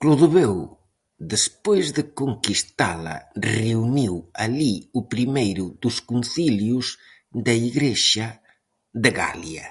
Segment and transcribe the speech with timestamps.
[0.00, 0.58] Clodoveo,
[1.32, 3.14] despois de conquistala,
[3.54, 6.86] reuniu alí o primeiro dos concilios
[7.44, 8.26] da Igrexa
[9.02, 9.66] de Galia.